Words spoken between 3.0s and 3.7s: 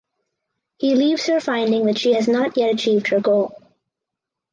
her goal.